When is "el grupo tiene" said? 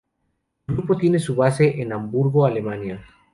0.67-1.19